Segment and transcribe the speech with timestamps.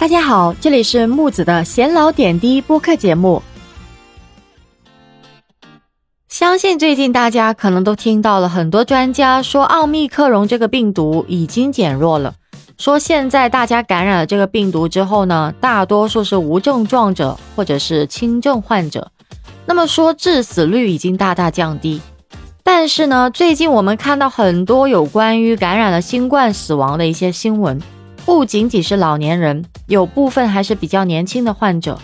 [0.00, 3.42] 大家好，这里是木子的闲聊点滴播客节目。
[6.26, 12.34] 相信最近大家可能都听到了很多专家说，奥密克戎这个病毒已经减弱了。
[12.78, 19.12] 说现在大家感染了这个病毒之后呢，大多数是无症状者或者是轻症患者。
[19.66, 22.00] 那么说致死率已经大大降低。
[22.64, 27.78] 但是呢，最近我们看到很多有关于感染了新冠死亡的一些新闻。
[28.24, 31.98] 不仅仅是老年人，有部分还是比较年轻的患者。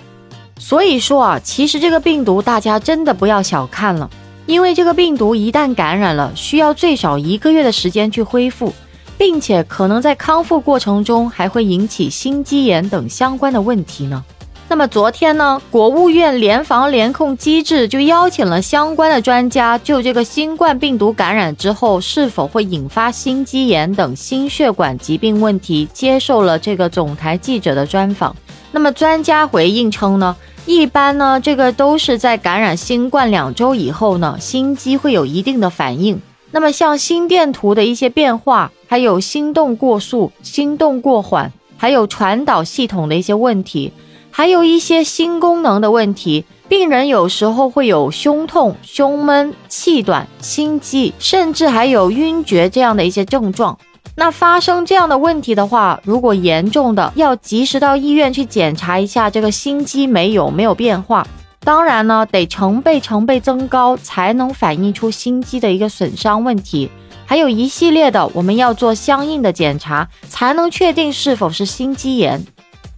[0.58, 4.08] 所以说啊，其实这个病毒大家真的不要小看了，
[4.46, 8.72] 因为这个病毒一旦感染了，需要最少一个月的时间去恢复，
[9.18, 14.24] 并且可能在康复过程中还会引起心肌炎等相关的问题呢。
[14.68, 28.34] 那么昨天呢，国务院联防联控机制就邀请了相关的专家，就这个新冠病毒感染之后是否会引发心肌炎等心血管疾病问题，接受了这个总台记者的专访。
[28.72, 36.20] 那么专家回应称呢，一般呢，这个都是在感染新冠两周以后呢，心肌会有一定的反应。
[36.50, 43.92] 那么像心电图的一些变化，还有心动过速、心动过缓，还有传导系统的一些问题。
[44.36, 53.78] 还有一些心功能的问题，病人有时候会有胸痛、胸闷、气短、心悸，甚至还有晕厥这样的一些症状。
[54.14, 61.26] 那发生这样的问题的话，如果严重的，要及时到医院去检查一下这个心肌酶有没有变化。
[61.60, 66.90] 当然呢，得成倍成倍增高，才能反映出心肌的一个损伤问题。
[67.24, 72.44] 还有一系列的，我们要做相应的检查，才能确定是否是心肌炎。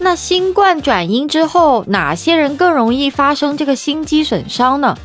[0.01, 4.97] 那新冠转阴之后，哪些人更容易发生这个心肌损伤呢？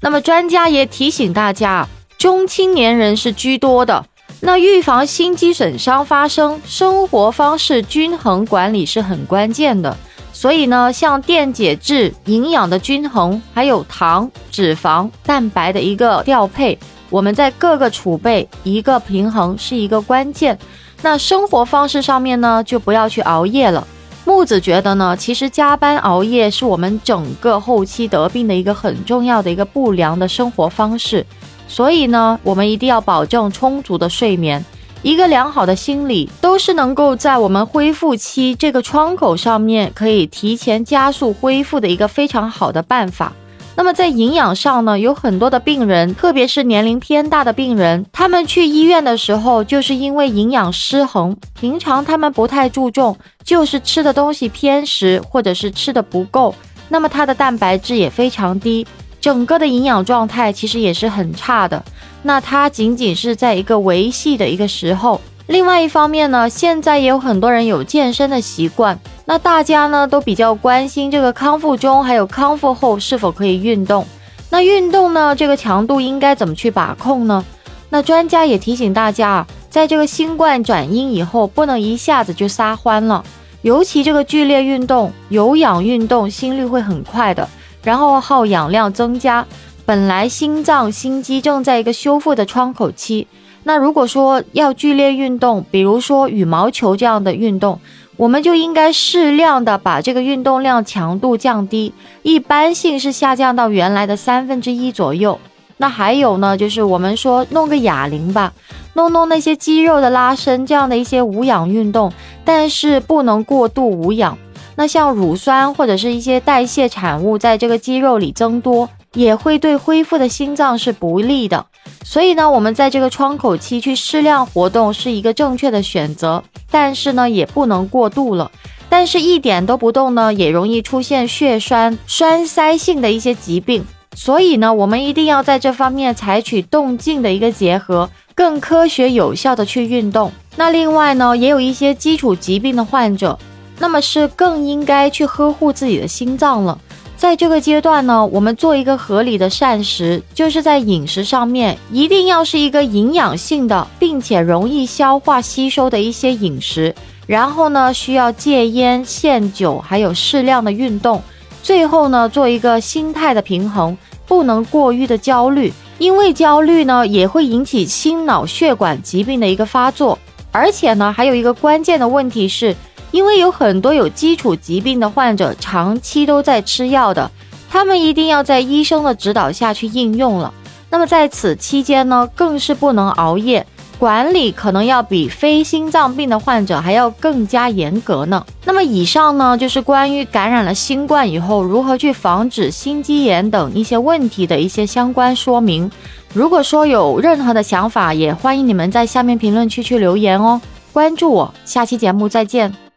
[0.00, 1.86] 那么专家也提醒大家，
[2.18, 4.04] 中青年人是居多的。
[4.40, 9.96] 那预防心肌损伤发生，生活方式均衡管理是很关键的。
[10.32, 16.78] 所以呢，像电解质、营养的均衡，还有糖、脂肪、蛋白的一个调配，
[17.10, 20.58] 我们在各个储备一个平衡是一个关键。
[21.02, 23.86] 那生活方式上面呢，就不要去熬夜了。
[24.24, 31.26] 木子觉得呢，其实加班熬夜是我们整个后期得病的一个很重要的一个不良的生活方式，
[31.66, 34.64] 所以呢，我们一定要保证充足的睡眠，
[35.02, 43.32] 一个良好的心理，都是能够在我们恢复期这个窗口上面可以提前加速恢复的一个非常好的办法。
[43.80, 56.54] 那么在营养上呢，有很多的病人，特别是年龄偏大的病人，他们去医院的时候，就是因为营养失衡，平常他们不太注重，就是吃的东西偏食，或者是吃的不够，
[56.90, 58.86] 那么他的蛋白质也非常低，
[59.18, 61.82] 整个的营养状态其实也是很差的。
[62.22, 65.18] 那他仅仅是在一个维系的一个时候。
[65.50, 74.06] 另外一方面呢，现在也有很多人有健身的习惯，那大家呢都比较关心这个康复中还有康复后是否可以运动。
[74.48, 77.44] 那运动呢，这个强度应该怎么去把控呢？
[77.88, 83.24] 那专家也提醒大家啊，在这个新冠转阴以后，不能一下子就撒欢了，
[83.62, 87.48] 尤其这个剧烈运动、有氧运动，心率会很快的，
[87.82, 89.44] 然后耗氧量增加，
[89.84, 93.26] 本来心脏心肌正在一个修复的窗口期。
[93.70, 97.78] 那如果说要剧烈运动，比如说羽毛球这样的运动，
[98.16, 101.94] 我们就应该适量的把这个运动量强度降低，
[102.24, 105.38] 一般性是下降到原来的三分之一左右。
[105.76, 108.52] 那还有呢，就是我们说弄个哑铃吧，
[108.94, 112.12] 弄弄那些肌肉的拉伸这样的一些无氧运动，
[112.44, 114.36] 但是不能过度无氧。
[114.74, 118.88] 那像乳酸或者是一些代谢产物在这个肌肉里增多。
[119.14, 121.66] 也会对恢复的心脏是不利的，
[122.04, 128.50] 所以呢，我们在这个窗口期去适量活动是一个正确的选择，但是呢，也不能过度了。
[128.88, 133.84] 但是一点都不动呢，也容易出现血栓、栓塞性的一些疾病。
[134.16, 140.32] 所以呢，我们一定要在这方面采取动静的一个结合，更科学有效的去运动。
[140.56, 143.38] 那另外呢，也有一些基础疾病的患者，
[143.78, 146.76] 那么是更应该去呵护自己的心脏了。
[147.20, 156.94] 在这个阶段呢，我们做一个合理的膳食，就是在饮食上面一定要是一个营养性的，并且容易消化吸收的一些饮食。
[157.26, 161.22] 然后呢，需要戒烟限酒，还有适量的运动。
[161.62, 163.94] 最后呢，做一个心态的平衡，
[164.26, 170.18] 不能过于的焦虑，因为焦虑呢也会引起心脑血管疾病的一个发作。
[170.50, 172.74] 而且呢，还有一个关键的问题是。
[173.10, 177.30] 因为有很多有基础疾病的患者长期都在吃药的，
[177.68, 180.52] 他们一定要在医生的指导下去应用了。
[180.90, 183.64] 那么在此期间呢，更是不能熬夜，
[183.98, 188.44] 管理可能要比非心脏病的患者还要更加严格呢。
[188.64, 195.90] 那么以上呢，就是关于感染了新冠以后如何去防止心肌炎等一些问题的一些相关说明。
[196.32, 200.60] 如果说有任何的想法，也欢迎你们在下面评论区去留言哦。
[200.92, 202.89] 关注我，下期节目再见。